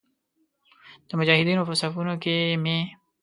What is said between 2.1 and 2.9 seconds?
کې مې.